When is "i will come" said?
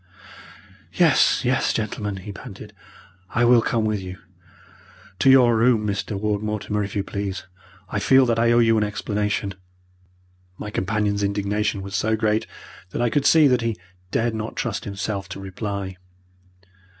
3.35-3.85